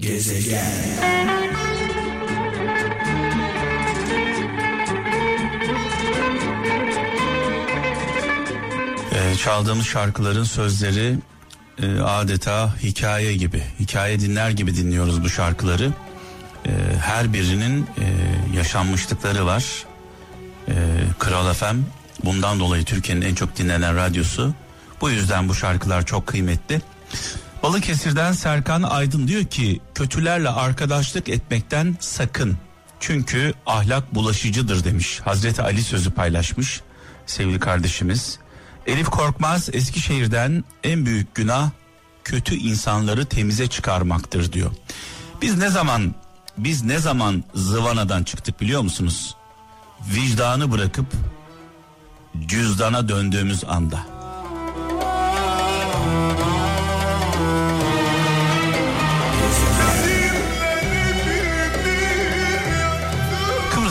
Gezegen 0.00 0.64
Ee, 9.12 9.36
çaldığımız 9.36 9.86
şarkıların 9.86 10.44
sözleri 10.44 11.18
e, 11.82 12.00
adeta 12.00 12.74
hikaye 12.82 13.36
gibi, 13.36 13.62
hikaye 13.80 14.20
dinler 14.20 14.50
gibi 14.50 14.76
dinliyoruz 14.76 15.24
bu 15.24 15.28
şarkıları. 15.28 15.92
E, 16.66 16.70
her 17.00 17.32
birinin 17.32 17.82
e, 17.82 18.06
yaşanmışlıkları 18.56 19.46
var. 19.46 19.64
E, 20.68 20.74
Kral 21.18 21.54
FM 21.54 21.76
bundan 22.24 22.60
dolayı 22.60 22.84
Türkiye'nin 22.84 23.22
en 23.22 23.34
çok 23.34 23.56
dinlenen 23.56 23.96
radyosu. 23.96 24.54
Bu 25.00 25.10
yüzden 25.10 25.48
bu 25.48 25.54
şarkılar 25.54 26.06
çok 26.06 26.26
kıymetli. 26.26 26.80
Balıkesir'den 27.62 28.32
Serkan 28.32 28.82
Aydın 28.82 29.28
diyor 29.28 29.44
ki 29.44 29.80
kötülerle 29.94 30.48
arkadaşlık 30.48 31.28
etmekten 31.28 31.96
sakın. 32.00 32.58
Çünkü 33.00 33.54
ahlak 33.66 34.14
bulaşıcıdır 34.14 34.84
demiş. 34.84 35.20
Hazreti 35.24 35.62
Ali 35.62 35.82
sözü 35.82 36.10
paylaşmış 36.10 36.80
sevgili 37.26 37.60
kardeşimiz. 37.60 38.38
Elif 38.86 39.06
Korkmaz 39.06 39.68
Eskişehir'den 39.72 40.64
en 40.84 41.06
büyük 41.06 41.34
günah 41.34 41.70
kötü 42.24 42.54
insanları 42.54 43.26
temize 43.26 43.66
çıkarmaktır 43.66 44.52
diyor. 44.52 44.70
Biz 45.42 45.58
ne 45.58 45.70
zaman 45.70 46.14
biz 46.58 46.84
ne 46.84 46.98
zaman 46.98 47.44
zıvanadan 47.54 48.24
çıktık 48.24 48.60
biliyor 48.60 48.82
musunuz? 48.82 49.36
Vicdanı 50.14 50.72
bırakıp 50.72 51.06
cüzdana 52.46 53.08
döndüğümüz 53.08 53.64
anda. 53.64 54.06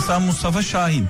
Kıbrıs'tan 0.10 0.28
Mustafa 0.28 0.62
Şahin. 0.62 1.08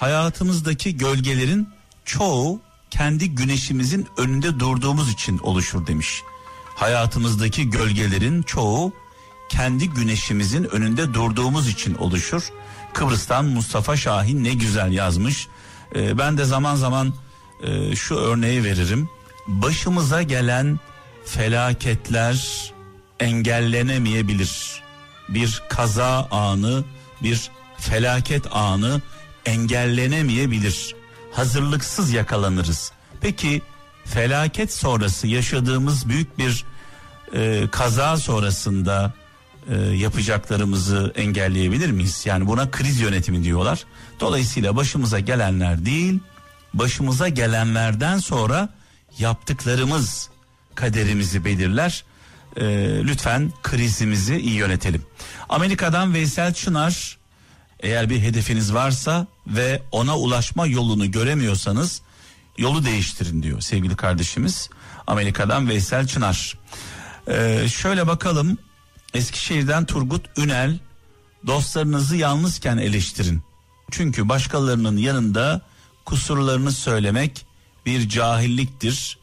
Hayatımızdaki 0.00 0.96
gölgelerin 0.96 1.68
çoğu 2.04 2.60
kendi 2.90 3.34
güneşimizin 3.34 4.08
önünde 4.16 4.60
durduğumuz 4.60 5.12
için 5.12 5.38
oluşur 5.38 5.86
demiş. 5.86 6.22
Hayatımızdaki 6.74 7.70
gölgelerin 7.70 8.42
çoğu 8.42 8.92
kendi 9.48 9.88
güneşimizin 9.90 10.64
önünde 10.64 11.14
durduğumuz 11.14 11.68
için 11.68 11.94
oluşur. 11.94 12.42
Kıbrıs'tan 12.92 13.44
Mustafa 13.44 13.96
Şahin 13.96 14.44
ne 14.44 14.54
güzel 14.54 14.92
yazmış. 14.92 15.48
Ee, 15.94 16.18
ben 16.18 16.38
de 16.38 16.44
zaman 16.44 16.74
zaman 16.74 17.14
e, 17.62 17.96
şu 17.96 18.14
örneği 18.14 18.64
veririm. 18.64 19.08
Başımıza 19.46 20.22
gelen 20.22 20.78
felaketler 21.24 22.72
engellenemeyebilir. 23.20 24.82
Bir 25.28 25.62
kaza 25.68 26.28
anı, 26.30 26.84
bir 27.22 27.50
felaket 27.82 28.56
anı 28.56 29.00
engellenemeyebilir. 29.46 30.94
Hazırlıksız 31.32 32.12
yakalanırız. 32.12 32.92
Peki 33.20 33.62
felaket 34.04 34.72
sonrası 34.72 35.26
yaşadığımız 35.26 36.08
büyük 36.08 36.38
bir 36.38 36.64
e, 37.34 37.68
kaza 37.70 38.16
sonrasında 38.16 39.12
e, 39.70 39.76
yapacaklarımızı 39.78 41.12
engelleyebilir 41.16 41.90
miyiz? 41.90 42.22
Yani 42.26 42.46
buna 42.46 42.70
kriz 42.70 43.00
yönetimi 43.00 43.44
diyorlar. 43.44 43.84
Dolayısıyla 44.20 44.76
başımıza 44.76 45.20
gelenler 45.20 45.84
değil, 45.84 46.20
başımıza 46.74 47.28
gelenlerden 47.28 48.18
sonra 48.18 48.68
yaptıklarımız 49.18 50.28
kaderimizi 50.74 51.44
belirler. 51.44 52.04
E, 52.56 52.64
lütfen 53.04 53.52
krizimizi 53.62 54.36
iyi 54.36 54.54
yönetelim. 54.54 55.02
Amerika'dan 55.48 56.14
Veysel 56.14 56.54
Çınar 56.54 57.21
eğer 57.82 58.10
bir 58.10 58.20
hedefiniz 58.20 58.74
varsa 58.74 59.26
ve 59.46 59.82
ona 59.92 60.18
ulaşma 60.18 60.66
yolunu 60.66 61.10
göremiyorsanız 61.10 62.02
yolu 62.58 62.84
değiştirin 62.84 63.42
diyor 63.42 63.60
sevgili 63.60 63.96
kardeşimiz. 63.96 64.70
Amerika'dan 65.06 65.68
Veysel 65.68 66.06
Çınar. 66.06 66.58
Ee, 67.28 67.68
şöyle 67.68 68.06
bakalım 68.06 68.58
Eskişehir'den 69.14 69.86
Turgut 69.86 70.38
Ünel 70.38 70.78
dostlarınızı 71.46 72.16
yalnızken 72.16 72.78
eleştirin. 72.78 73.42
Çünkü 73.90 74.28
başkalarının 74.28 74.96
yanında 74.96 75.60
kusurlarını 76.04 76.72
söylemek 76.72 77.46
bir 77.86 78.08
cahilliktir. 78.08 79.18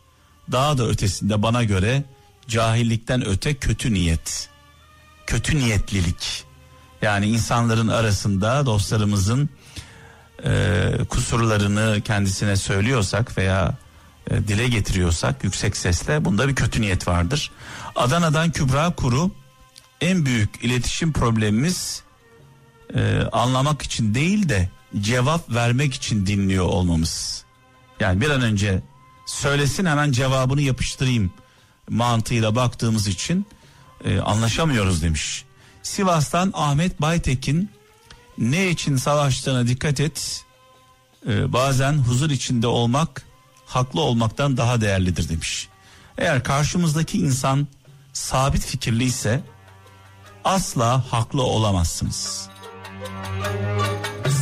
Daha 0.52 0.78
da 0.78 0.88
ötesinde 0.88 1.42
bana 1.42 1.64
göre 1.64 2.04
cahillikten 2.48 3.28
öte 3.28 3.54
kötü 3.54 3.94
niyet. 3.94 4.50
Kötü 5.28 5.60
niyetlilik. 5.60 6.49
Yani 7.02 7.26
insanların 7.26 7.88
arasında 7.88 8.66
dostlarımızın 8.66 9.50
e, 10.46 10.92
kusurlarını 11.10 12.02
kendisine 12.02 12.56
söylüyorsak 12.56 13.38
veya 13.38 13.78
e, 14.30 14.48
dile 14.48 14.68
getiriyorsak 14.68 15.44
yüksek 15.44 15.78
sesle 15.78 16.26
bunda 16.26 16.48
bir 16.48 16.56
kötü 16.56 16.82
niyet 16.82 17.08
vardır. 17.08 17.52
Adana'dan 17.96 18.52
Kübra 18.52 18.96
Kuru 18.96 19.32
en 20.02 20.26
büyük 20.26 20.64
iletişim 20.64 21.14
problemimiz 21.14 22.04
e, 22.96 23.22
anlamak 23.32 23.82
için 23.82 24.16
değil 24.16 24.50
de 24.50 24.70
cevap 25.00 25.50
vermek 25.50 25.94
için 25.94 26.26
dinliyor 26.26 26.66
olmamız. 26.66 27.44
Yani 28.00 28.22
bir 28.22 28.30
an 28.30 28.42
önce 28.42 28.82
söylesin 29.26 29.86
hemen 29.86 30.12
cevabını 30.12 30.62
yapıştırayım 30.62 31.32
mantığıyla 31.90 32.56
baktığımız 32.56 33.08
için 33.08 33.46
e, 34.06 34.20
anlaşamıyoruz 34.20 35.02
demiş. 35.02 35.46
Sivas'tan 35.90 36.52
Ahmet 36.54 37.02
Baytekin 37.02 37.70
ne 38.38 38.70
için 38.70 38.98
savaştığına 38.98 39.68
dikkat 39.68 40.00
et. 40.00 40.46
Ee, 41.28 41.54
bazen 41.54 41.94
huzur 41.94 42.30
içinde 42.30 42.68
olmak 42.68 43.26
haklı 43.66 44.02
olmaktan 44.02 44.58
daha 44.58 44.82
değerlidir 44.82 45.30
demiş. 45.30 45.68
Eğer 46.18 46.44
karşımızdaki 46.44 47.18
insan 47.18 47.68
sabit 48.14 48.66
fikirli 48.66 49.04
ise 49.04 49.42
asla 50.44 51.04
haklı 51.12 51.44
olamazsınız. 51.44 52.50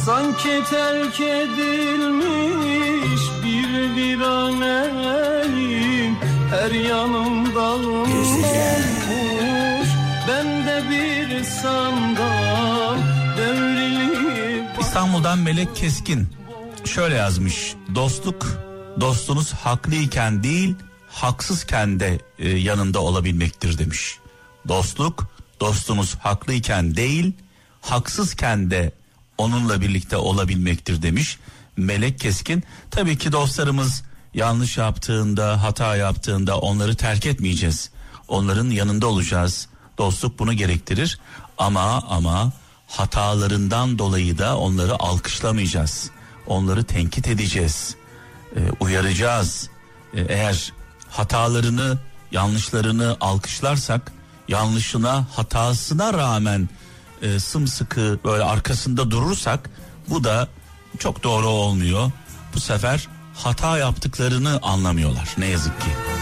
Sanki 0.05 0.63
terk 0.69 1.19
edilmiş 1.19 3.21
bir 3.43 3.95
viraneyim 3.95 6.17
Her 6.49 6.71
yanımda 6.71 7.61
olmuş 7.61 8.27
Ben 10.27 10.67
de 10.67 10.83
bir 10.89 11.43
sandal 11.43 12.97
İstanbul'dan 14.79 15.39
Melek 15.39 15.75
Keskin 15.75 16.27
şöyle 16.85 17.15
yazmış. 17.15 17.75
Dostluk 17.95 18.47
dostunuz 18.99 19.53
haklıyken 19.53 20.43
değil 20.43 20.75
haksızken 21.09 21.99
de 21.99 22.19
e, 22.39 22.49
yanında 22.49 22.99
olabilmektir 22.99 23.77
demiş. 23.77 24.17
Dostluk 24.67 25.27
dostunuz 25.59 26.15
haklıyken 26.15 26.95
değil 26.95 27.33
haksızken 27.81 28.71
de 28.71 28.91
onunla 29.37 29.81
birlikte 29.81 30.17
olabilmektir 30.17 31.01
demiş. 31.01 31.37
Melek 31.77 32.19
Keskin 32.19 32.63
tabii 32.91 33.17
ki 33.17 33.31
dostlarımız 33.31 34.03
yanlış 34.33 34.77
yaptığında 34.77 35.63
hata 35.63 35.95
yaptığında 35.95 36.59
onları 36.59 36.95
terk 36.95 37.25
etmeyeceğiz. 37.25 37.89
Onların 38.27 38.69
yanında 38.69 39.07
olacağız. 39.07 39.67
Dostluk 39.97 40.39
bunu 40.39 40.53
gerektirir 40.53 41.19
ama 41.57 42.03
ama 42.09 42.51
hatalarından 42.87 43.99
dolayı 43.99 44.37
da 44.37 44.57
onları 44.57 44.95
alkışlamayacağız. 45.03 46.09
Onları 46.47 46.83
tenkit 46.83 47.27
edeceğiz. 47.27 47.95
e, 48.55 48.59
uyaracağız. 48.79 49.69
E, 50.13 50.21
eğer 50.21 50.73
hatalarını, 51.09 51.97
yanlışlarını 52.31 53.17
alkışlarsak, 53.21 54.11
yanlışına, 54.47 55.27
hatasına 55.35 56.13
rağmen 56.13 56.69
e, 57.21 57.39
sımsıkı 57.39 58.19
böyle 58.25 58.43
arkasında 58.43 59.11
durursak 59.11 59.69
bu 60.09 60.23
da 60.23 60.47
çok 60.99 61.23
doğru 61.23 61.47
olmuyor. 61.47 62.11
Bu 62.55 62.59
sefer 62.59 63.07
hata 63.33 63.77
yaptıklarını 63.77 64.59
anlamıyorlar 64.61 65.35
ne 65.37 65.45
yazık 65.45 65.81
ki. 65.81 66.16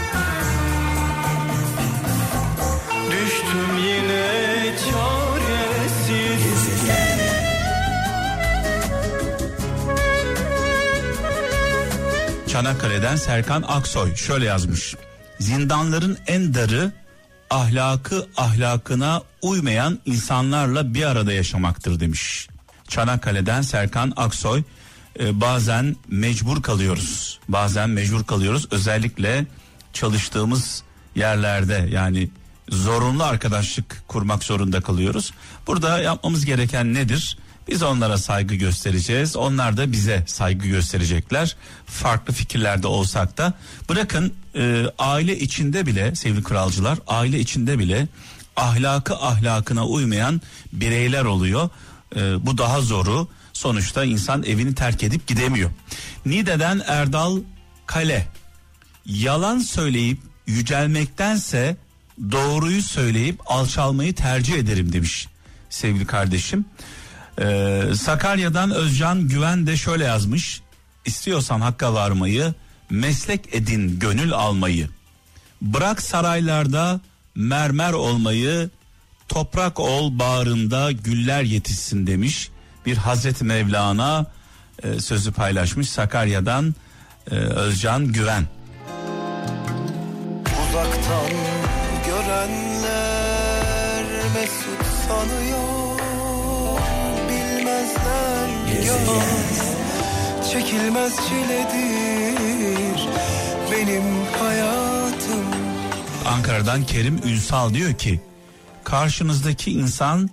Çanakkale'den 12.56 13.16
Serkan 13.16 13.64
Aksoy 13.68 14.14
şöyle 14.14 14.44
yazmış. 14.44 14.94
Zindanların 15.40 16.18
en 16.26 16.54
darı 16.54 16.92
ahlakı 17.50 18.26
ahlakına 18.36 19.22
uymayan 19.42 19.98
insanlarla 20.06 20.94
bir 20.94 21.04
arada 21.04 21.32
yaşamaktır 21.32 22.00
demiş. 22.00 22.48
Çanakkale'den 22.88 23.62
Serkan 23.62 24.12
Aksoy 24.16 24.62
e, 25.20 25.40
bazen 25.40 25.96
mecbur 26.08 26.62
kalıyoruz. 26.62 27.40
Bazen 27.48 27.90
mecbur 27.90 28.24
kalıyoruz 28.24 28.68
özellikle 28.70 29.46
çalıştığımız 29.92 30.82
yerlerde 31.14 31.88
yani 31.92 32.28
zorunlu 32.68 33.24
arkadaşlık 33.24 34.02
kurmak 34.08 34.44
zorunda 34.44 34.80
kalıyoruz. 34.80 35.32
Burada 35.66 35.98
yapmamız 35.98 36.44
gereken 36.44 36.94
nedir? 36.94 37.38
Biz 37.68 37.82
onlara 37.82 38.18
saygı 38.18 38.54
göstereceğiz. 38.54 39.36
Onlar 39.36 39.76
da 39.76 39.92
bize 39.92 40.24
saygı 40.26 40.68
gösterecekler. 40.68 41.56
Farklı 41.86 42.34
fikirlerde 42.34 42.86
olsak 42.86 43.38
da. 43.38 43.52
Bırakın 43.88 44.34
e, 44.54 44.84
aile 44.98 45.38
içinde 45.38 45.86
bile 45.86 46.14
sevgili 46.14 46.42
kralcılar 46.42 46.98
aile 47.06 47.40
içinde 47.40 47.78
bile 47.78 48.08
ahlakı 48.56 49.16
ahlakına 49.16 49.86
uymayan 49.86 50.40
bireyler 50.72 51.24
oluyor. 51.24 51.70
E, 52.16 52.46
bu 52.46 52.58
daha 52.58 52.80
zoru. 52.80 53.28
Sonuçta 53.52 54.04
insan 54.04 54.42
evini 54.42 54.74
terk 54.74 55.02
edip 55.02 55.26
gidemiyor. 55.26 55.70
Nide'den 56.26 56.82
Erdal 56.86 57.40
Kale. 57.86 58.28
Yalan 59.06 59.58
söyleyip 59.58 60.18
yücelmektense 60.46 61.76
doğruyu 62.32 62.82
söyleyip 62.82 63.40
alçalmayı 63.46 64.14
tercih 64.14 64.54
ederim 64.54 64.92
demiş 64.92 65.28
sevgili 65.70 66.06
kardeşim. 66.06 66.64
Ee, 67.40 67.82
Sakarya'dan 67.94 68.70
Özcan 68.70 69.28
Güven 69.28 69.66
de 69.66 69.76
şöyle 69.76 70.04
yazmış. 70.04 70.60
İstiyorsan 71.04 71.60
hakka 71.60 71.94
varmayı, 71.94 72.54
meslek 72.90 73.54
edin 73.54 73.98
gönül 73.98 74.32
almayı. 74.32 74.88
Bırak 75.62 76.02
saraylarda 76.02 77.00
mermer 77.34 77.92
olmayı, 77.92 78.70
toprak 79.28 79.80
ol 79.80 80.18
bağrında 80.18 80.92
güller 80.92 81.42
yetişsin 81.42 82.06
demiş. 82.06 82.50
Bir 82.86 82.96
Hazreti 82.96 83.44
Mevlana 83.44 84.26
e, 84.82 85.00
sözü 85.00 85.32
paylaşmış 85.32 85.88
Sakarya'dan 85.88 86.74
e, 87.30 87.34
Özcan 87.34 88.12
Güven. 88.12 88.46
Uzaktan 90.68 91.30
görenler 92.06 94.04
mesut 94.34 94.86
sanıyor 95.08 95.75
yaz 99.06 99.76
çekilmez 100.52 101.14
çiledir 101.28 103.08
Benim 103.72 104.04
hayatım 104.40 105.44
Ankara'dan 106.26 106.86
Kerim 106.86 107.20
Ünsal 107.24 107.74
diyor 107.74 107.94
ki 107.94 108.20
karşınızdaki 108.84 109.70
insan 109.72 110.30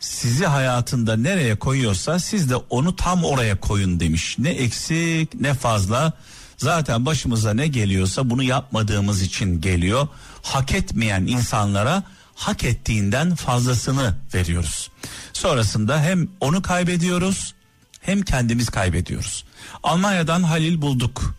sizi 0.00 0.46
hayatında 0.46 1.16
nereye 1.16 1.56
koyuyorsa 1.56 2.18
siz 2.18 2.50
de 2.50 2.56
onu 2.56 2.96
tam 2.96 3.24
oraya 3.24 3.60
koyun 3.60 4.00
demiş. 4.00 4.38
Ne 4.38 4.50
eksik 4.50 5.40
ne 5.40 5.54
fazla 5.54 6.12
zaten 6.56 7.06
başımıza 7.06 7.54
ne 7.54 7.66
geliyorsa 7.66 8.30
bunu 8.30 8.42
yapmadığımız 8.42 9.22
için 9.22 9.60
geliyor. 9.60 10.08
Hak 10.42 10.72
etmeyen 10.72 11.26
insanlara 11.26 12.02
hak 12.34 12.64
ettiğinden 12.64 13.34
fazlasını 13.34 14.14
veriyoruz. 14.34 14.90
Sonrasında 15.32 16.02
hem 16.02 16.28
onu 16.40 16.62
kaybediyoruz 16.62 17.54
hem 18.04 18.22
kendimiz 18.22 18.68
kaybediyoruz. 18.68 19.44
Almanya'dan 19.82 20.42
Halil 20.42 20.80
bulduk. 20.80 21.34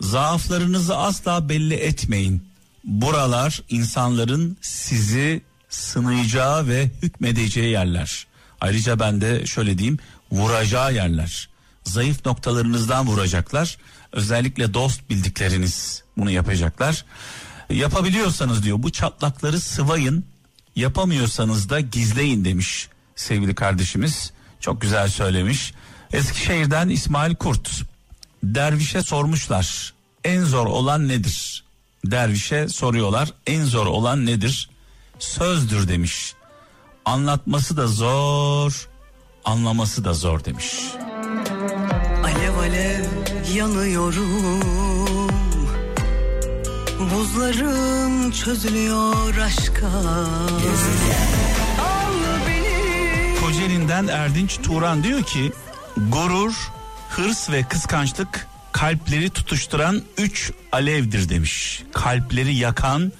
Zaaflarınızı 0.00 0.96
asla 0.96 1.48
belli 1.48 1.74
etmeyin. 1.74 2.48
Buralar 2.84 3.62
insanların 3.68 4.56
sizi 4.60 5.42
sınayacağı 5.68 6.68
ve 6.68 6.90
hükmedeceği 7.02 7.70
yerler. 7.70 8.26
Ayrıca 8.60 9.00
ben 9.00 9.20
de 9.20 9.46
şöyle 9.46 9.78
diyeyim 9.78 9.98
vuracağı 10.32 10.94
yerler. 10.94 11.48
Zayıf 11.84 12.26
noktalarınızdan 12.26 13.06
vuracaklar. 13.06 13.76
Özellikle 14.12 14.74
dost 14.74 15.10
bildikleriniz 15.10 16.02
bunu 16.16 16.30
yapacaklar. 16.30 17.04
Yapabiliyorsanız 17.70 18.62
diyor 18.62 18.82
bu 18.82 18.92
çatlakları 18.92 19.60
sıvayın. 19.60 20.24
Yapamıyorsanız 20.76 21.70
da 21.70 21.80
gizleyin 21.80 22.44
demiş 22.44 22.88
sevgili 23.16 23.54
kardeşimiz. 23.54 24.32
Çok 24.60 24.80
güzel 24.80 25.08
söylemiş. 25.08 25.74
Eskişehir'den 26.12 26.88
İsmail 26.88 27.34
Kurt. 27.34 27.82
Dervişe 28.42 29.02
sormuşlar. 29.02 29.94
En 30.24 30.44
zor 30.44 30.66
olan 30.66 31.08
nedir? 31.08 31.64
Dervişe 32.04 32.68
soruyorlar. 32.68 33.32
En 33.46 33.64
zor 33.64 33.86
olan 33.86 34.26
nedir? 34.26 34.70
Sözdür 35.18 35.88
demiş. 35.88 36.34
Anlatması 37.04 37.76
da 37.76 37.86
zor, 37.86 38.88
anlaması 39.44 40.04
da 40.04 40.14
zor 40.14 40.44
demiş. 40.44 40.74
Alev 42.24 42.56
alev 42.58 43.04
yanıyorum 43.54 44.60
Buzlarım 47.14 48.30
çözülüyor 48.30 49.36
aşka 49.36 49.90
beni 52.46 53.40
Kocaeli'nden 53.40 54.06
Erdinç 54.06 54.58
Turan 54.62 55.04
diyor 55.04 55.22
ki 55.22 55.52
gurur, 55.96 56.54
hırs 57.10 57.50
ve 57.50 57.62
kıskançlık 57.62 58.46
kalpleri 58.72 59.30
tutuşturan 59.30 60.02
üç 60.18 60.52
alevdir 60.72 61.28
demiş. 61.28 61.82
Kalpleri 61.92 62.54
yakan, 62.54 63.12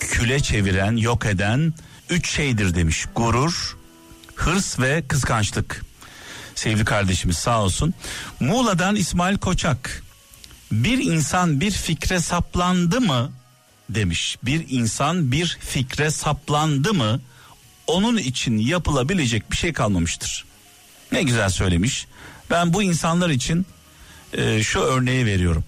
küle 0.00 0.40
çeviren, 0.40 0.96
yok 0.96 1.26
eden 1.26 1.74
üç 2.10 2.30
şeydir 2.30 2.74
demiş. 2.74 3.06
Gurur, 3.14 3.76
hırs 4.34 4.78
ve 4.78 5.02
kıskançlık. 5.08 5.84
Sevgili 6.54 6.84
kardeşimiz 6.84 7.36
sağ 7.36 7.62
olsun. 7.62 7.94
Muğla'dan 8.40 8.96
İsmail 8.96 9.38
Koçak. 9.38 10.02
Bir 10.72 10.98
insan 10.98 11.60
bir 11.60 11.70
fikre 11.70 12.20
saplandı 12.20 13.00
mı 13.00 13.32
demiş. 13.90 14.36
Bir 14.42 14.66
insan 14.68 15.32
bir 15.32 15.58
fikre 15.60 16.10
saplandı 16.10 16.94
mı 16.94 17.20
onun 17.86 18.16
için 18.16 18.58
yapılabilecek 18.58 19.52
bir 19.52 19.56
şey 19.56 19.72
kalmamıştır. 19.72 20.49
Ne 21.12 21.22
güzel 21.22 21.48
söylemiş. 21.48 22.06
Ben 22.50 22.72
bu 22.72 22.82
insanlar 22.82 23.30
için 23.30 23.66
e, 24.32 24.62
şu 24.62 24.80
örneği 24.80 25.26
veriyorum. 25.26 25.64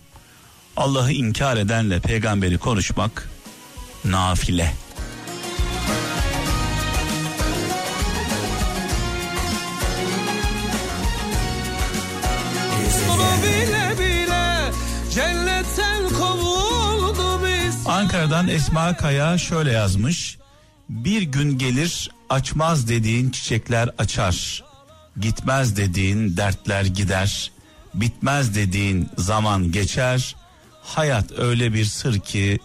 Allah'ı 0.76 1.12
inkar 1.12 1.56
edenle 1.56 2.00
peygamberi 2.00 2.58
konuşmak 2.58 3.28
nafile. 4.04 4.72
Ankara'dan 17.86 18.48
Esma 18.48 18.96
Kaya 18.96 19.38
şöyle 19.38 19.72
yazmış. 19.72 20.38
Bir 20.88 21.22
gün 21.22 21.58
gelir 21.58 22.10
açmaz 22.30 22.88
dediğin 22.88 23.30
çiçekler 23.30 23.90
açar. 23.98 24.64
Gitmez 25.20 25.76
dediğin 25.76 26.36
dertler 26.36 26.84
gider. 26.84 27.50
Bitmez 27.94 28.54
dediğin 28.54 29.08
zaman 29.18 29.72
geçer. 29.72 30.36
Hayat 30.82 31.38
öyle 31.38 31.74
bir 31.74 31.84
sır 31.84 32.20
ki 32.20 32.58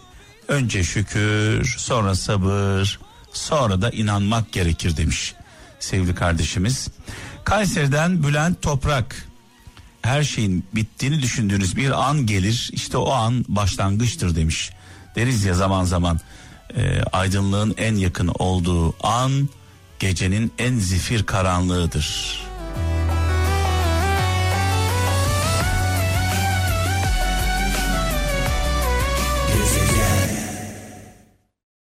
önce 0.48 0.84
şükür, 0.84 1.74
sonra 1.78 2.14
sabır, 2.14 2.98
sonra 3.32 3.82
da 3.82 3.90
inanmak 3.90 4.52
gerekir 4.52 4.96
demiş 4.96 5.34
sevgili 5.80 6.14
kardeşimiz. 6.14 6.88
Kayseri'den 7.44 8.22
Bülent 8.22 8.62
Toprak 8.62 9.28
her 10.02 10.22
şeyin 10.22 10.64
bittiğini 10.74 11.22
düşündüğünüz 11.22 11.76
bir 11.76 12.08
an 12.08 12.26
gelir 12.26 12.70
işte 12.72 12.96
o 12.96 13.10
an 13.10 13.44
başlangıçtır 13.48 14.36
demiş. 14.36 14.70
Deriz 15.16 15.44
ya 15.44 15.54
zaman 15.54 15.84
zaman 15.84 16.20
e, 16.76 17.02
aydınlığın 17.02 17.74
en 17.78 17.94
yakın 17.94 18.30
olduğu 18.38 19.06
an 19.06 19.48
gecenin 19.98 20.52
en 20.58 20.78
zifir 20.78 21.26
karanlığıdır. 21.26 22.47